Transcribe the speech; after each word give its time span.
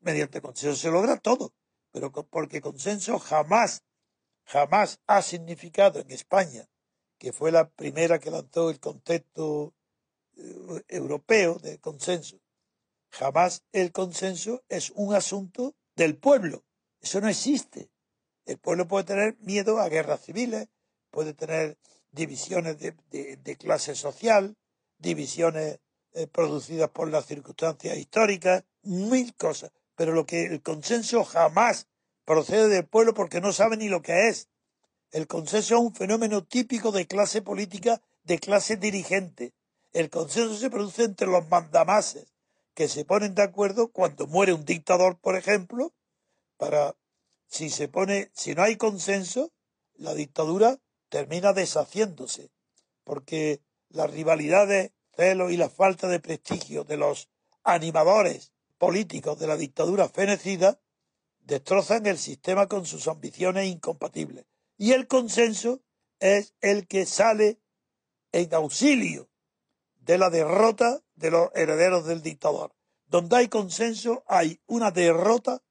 Mediante 0.00 0.40
consenso 0.40 0.76
se 0.76 0.90
logra 0.90 1.18
todo, 1.18 1.52
pero 1.92 2.10
porque 2.12 2.62
consenso 2.62 3.18
jamás, 3.18 3.82
jamás 4.44 5.00
ha 5.06 5.20
significado 5.22 6.00
en 6.00 6.10
España, 6.10 6.66
que 7.18 7.32
fue 7.32 7.52
la 7.52 7.68
primera 7.68 8.18
que 8.18 8.30
lanzó 8.30 8.70
el 8.70 8.80
concepto 8.80 9.74
eh, 10.36 10.82
europeo 10.88 11.58
de 11.58 11.78
consenso, 11.78 12.40
jamás 13.10 13.64
el 13.72 13.92
consenso 13.92 14.62
es 14.68 14.90
un 14.90 15.14
asunto 15.14 15.74
del 15.96 16.16
pueblo. 16.16 16.64
Eso 17.00 17.20
no 17.20 17.28
existe. 17.28 17.90
El 18.44 18.58
pueblo 18.58 18.88
puede 18.88 19.04
tener 19.04 19.36
miedo 19.40 19.78
a 19.78 19.88
guerras 19.88 20.22
civiles, 20.22 20.68
puede 21.10 21.34
tener 21.34 21.78
divisiones 22.10 22.78
de, 22.78 23.56
clase 23.58 23.94
social, 23.94 24.56
divisiones 24.98 25.80
eh, 26.12 26.26
producidas 26.26 26.90
por 26.90 27.10
las 27.10 27.26
circunstancias 27.26 27.96
históricas, 27.96 28.64
mil 28.82 29.34
cosas. 29.34 29.70
Pero 29.94 30.12
lo 30.12 30.24
que 30.24 30.44
el 30.44 30.62
consenso 30.62 31.24
jamás 31.24 31.88
procede 32.24 32.68
del 32.68 32.86
pueblo 32.86 33.14
porque 33.14 33.40
no 33.40 33.52
sabe 33.52 33.76
ni 33.76 33.88
lo 33.88 34.02
que 34.02 34.28
es. 34.28 34.48
El 35.10 35.26
consenso 35.26 35.74
es 35.74 35.80
un 35.80 35.94
fenómeno 35.94 36.44
típico 36.44 36.92
de 36.92 37.06
clase 37.06 37.42
política, 37.42 38.00
de 38.22 38.38
clase 38.38 38.76
dirigente. 38.76 39.54
El 39.92 40.10
consenso 40.10 40.56
se 40.56 40.70
produce 40.70 41.04
entre 41.04 41.26
los 41.26 41.48
mandamases 41.48 42.26
que 42.78 42.86
se 42.86 43.04
ponen 43.04 43.34
de 43.34 43.42
acuerdo 43.42 43.90
cuando 43.90 44.28
muere 44.28 44.52
un 44.52 44.64
dictador, 44.64 45.18
por 45.18 45.34
ejemplo, 45.34 45.92
para 46.56 46.94
si 47.48 47.70
se 47.70 47.88
pone, 47.88 48.30
si 48.34 48.54
no 48.54 48.62
hay 48.62 48.76
consenso, 48.76 49.50
la 49.94 50.14
dictadura 50.14 50.78
termina 51.08 51.52
deshaciéndose, 51.52 52.52
porque 53.02 53.60
las 53.88 54.08
rivalidades, 54.12 54.92
celos 55.16 55.50
y 55.50 55.56
la 55.56 55.68
falta 55.68 56.06
de 56.06 56.20
prestigio 56.20 56.84
de 56.84 56.98
los 56.98 57.28
animadores 57.64 58.52
políticos 58.78 59.40
de 59.40 59.48
la 59.48 59.56
dictadura 59.56 60.08
fenecida 60.08 60.78
destrozan 61.40 62.06
el 62.06 62.16
sistema 62.16 62.68
con 62.68 62.86
sus 62.86 63.08
ambiciones 63.08 63.66
incompatibles. 63.66 64.46
Y 64.76 64.92
el 64.92 65.08
consenso 65.08 65.80
es 66.20 66.54
el 66.60 66.86
que 66.86 67.06
sale 67.06 67.58
en 68.30 68.54
auxilio 68.54 69.28
de 70.08 70.16
la 70.16 70.30
derrota 70.30 71.02
de 71.16 71.30
los 71.30 71.50
herederos 71.54 72.06
del 72.06 72.22
dictador. 72.22 72.74
Donde 73.08 73.36
hay 73.36 73.48
consenso 73.48 74.24
hay 74.26 74.58
una 74.66 74.90
derrota 74.90 75.62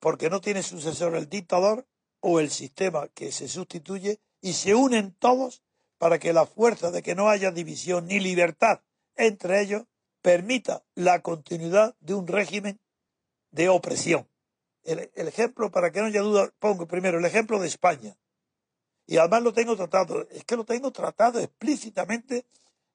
porque 0.00 0.30
no 0.30 0.40
tiene 0.40 0.62
sucesor 0.62 1.14
el 1.14 1.28
dictador 1.28 1.86
o 2.20 2.40
el 2.40 2.50
sistema 2.50 3.08
que 3.08 3.30
se 3.32 3.48
sustituye 3.48 4.18
y 4.40 4.54
se 4.54 4.74
unen 4.74 5.14
todos 5.18 5.62
para 5.98 6.18
que 6.18 6.32
la 6.32 6.46
fuerza 6.46 6.90
de 6.90 7.02
que 7.02 7.14
no 7.14 7.28
haya 7.28 7.50
división 7.50 8.06
ni 8.06 8.18
libertad 8.18 8.80
entre 9.14 9.60
ellos 9.60 9.82
permita 10.22 10.82
la 10.94 11.20
continuidad 11.20 11.94
de 12.00 12.14
un 12.14 12.26
régimen 12.26 12.80
de 13.50 13.68
opresión. 13.68 14.26
El, 14.84 15.10
ejemplo, 15.14 15.70
para 15.70 15.92
que 15.92 16.00
no 16.00 16.06
haya 16.06 16.22
duda, 16.22 16.50
pongo 16.58 16.88
primero 16.88 17.18
el 17.18 17.26
ejemplo 17.26 17.58
de 17.60 17.68
España. 17.68 18.16
Y 19.06 19.18
además 19.18 19.42
lo 19.42 19.52
tengo 19.52 19.76
tratado, 19.76 20.26
es 20.30 20.44
que 20.44 20.56
lo 20.56 20.64
tengo 20.64 20.90
tratado 20.92 21.40
explícitamente 21.40 22.46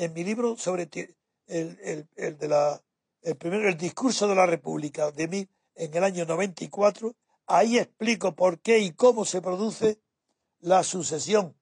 en 0.00 0.14
mi 0.14 0.24
libro 0.24 0.56
sobre 0.56 0.88
el, 0.94 1.78
el, 1.82 2.08
el 2.16 2.38
de 2.38 2.48
la, 2.48 2.82
el 3.20 3.36
primero, 3.36 3.68
el 3.68 3.76
discurso 3.76 4.26
de 4.26 4.34
la 4.34 4.46
República 4.46 5.10
de 5.10 5.28
mí 5.28 5.48
en 5.74 5.94
el 5.94 6.04
año 6.04 6.24
94. 6.24 7.14
Ahí 7.46 7.76
explico 7.76 8.34
por 8.34 8.60
qué 8.60 8.78
y 8.78 8.92
cómo 8.92 9.26
se 9.26 9.42
produce 9.42 10.00
la 10.60 10.82
sucesión 10.84 11.54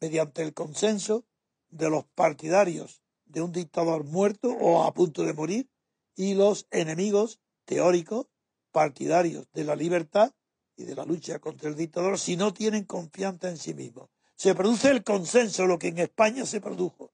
mediante 0.00 0.42
el 0.42 0.52
consenso 0.52 1.24
de 1.70 1.88
los 1.88 2.04
partidarios 2.14 3.02
de 3.24 3.40
un 3.40 3.52
dictador 3.52 4.04
muerto 4.04 4.50
o 4.50 4.84
a 4.84 4.92
punto 4.92 5.22
de 5.22 5.32
morir 5.32 5.70
y 6.14 6.34
los 6.34 6.66
enemigos 6.70 7.40
teóricos 7.64 8.26
partidarios 8.70 9.46
de 9.52 9.64
la 9.64 9.76
libertad 9.76 10.32
y 10.76 10.84
de 10.84 10.94
la 10.94 11.06
lucha 11.06 11.38
contra 11.38 11.70
el 11.70 11.74
dictador 11.76 12.18
si 12.18 12.36
no 12.36 12.52
tienen 12.52 12.84
confianza 12.84 13.48
en 13.48 13.56
sí 13.56 13.72
mismos. 13.72 14.10
Se 14.34 14.54
produce 14.54 14.90
el 14.90 15.02
consenso, 15.02 15.66
lo 15.66 15.78
que 15.78 15.88
en 15.88 15.98
España 15.98 16.44
se 16.44 16.60
produjo. 16.60 17.12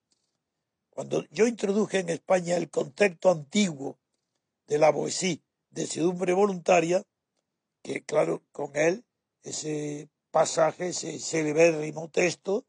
Cuando 0.94 1.24
yo 1.30 1.46
introduje 1.48 1.98
en 1.98 2.08
España 2.08 2.56
el 2.56 2.70
concepto 2.70 3.30
antiguo 3.30 3.98
de 4.68 4.78
la 4.78 4.92
poesía, 4.92 5.38
de 5.70 5.86
sedumbre 5.88 6.32
voluntaria, 6.34 7.02
que 7.82 8.04
claro, 8.04 8.44
con 8.52 8.76
él, 8.76 9.04
ese 9.42 10.08
pasaje, 10.30 10.88
ese 10.88 11.18
celebérrimo 11.18 12.08
texto, 12.10 12.64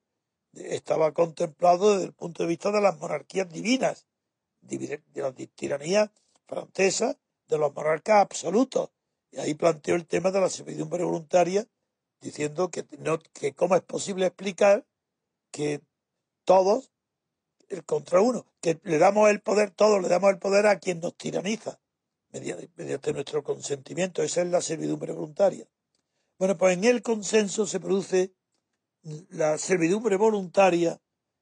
estaba 0.53 1.13
contemplado 1.13 1.93
desde 1.93 2.05
el 2.05 2.13
punto 2.13 2.43
de 2.43 2.49
vista 2.49 2.71
de 2.71 2.81
las 2.81 2.97
monarquías 2.97 3.47
divinas, 3.47 4.07
divi- 4.61 5.03
de 5.05 5.21
la 5.21 5.31
tiranía 5.33 6.11
francesa, 6.47 7.19
de 7.47 7.57
los 7.59 7.73
monarcas 7.75 8.21
absolutos. 8.21 8.89
Y 9.31 9.37
ahí 9.37 9.53
planteó 9.53 9.95
el 9.95 10.07
tema 10.07 10.31
de 10.31 10.41
la 10.41 10.49
servidumbre 10.49 11.03
voluntaria, 11.03 11.67
diciendo 12.21 12.71
que, 12.71 12.85
no, 12.97 13.19
que 13.19 13.53
cómo 13.53 13.75
es 13.75 13.83
posible 13.83 14.25
explicar 14.25 14.87
que 15.51 15.81
todos, 16.43 16.91
contra 17.85 18.21
uno, 18.21 18.45
que 18.61 18.79
le 18.83 18.97
damos 18.97 19.29
el 19.29 19.41
poder, 19.41 19.71
todos 19.71 20.01
le 20.01 20.07
damos 20.07 20.31
el 20.31 20.39
poder 20.39 20.67
a 20.67 20.79
quien 20.79 20.99
nos 20.99 21.15
tiraniza, 21.15 21.79
mediante, 22.31 22.69
mediante 22.75 23.13
nuestro 23.13 23.43
consentimiento. 23.43 24.23
Esa 24.23 24.41
es 24.41 24.47
la 24.49 24.61
servidumbre 24.61 25.13
voluntaria. 25.13 25.67
Bueno, 26.37 26.57
pues 26.57 26.77
en 26.77 26.83
el 26.83 27.01
consenso 27.01 27.65
se 27.65 27.79
produce 27.79 28.33
la 29.29 29.57
servidumbre 29.57 30.17
voluntaria 30.17 30.99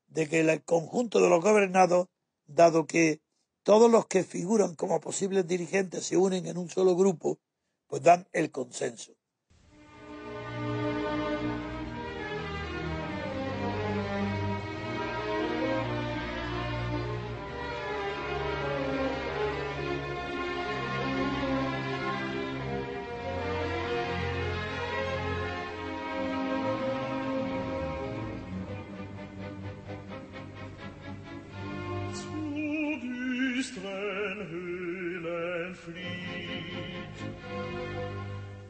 de 0.07 0.29
que 0.29 0.41
el 0.41 0.63
conjunto 0.63 1.21
de 1.21 1.29
los 1.29 1.43
gobernados, 1.43 2.07
dado 2.45 2.85
que 2.85 3.21
todos 3.63 3.89
los 3.89 4.05
que 4.05 4.23
figuran 4.23 4.75
como 4.75 4.99
posibles 4.99 5.47
dirigentes 5.47 6.05
se 6.05 6.17
unen 6.17 6.45
en 6.45 6.57
un 6.57 6.69
solo 6.69 6.95
grupo, 6.95 7.39
pues 7.87 8.03
dan 8.03 8.27
el 8.33 8.51
consenso. 8.51 9.13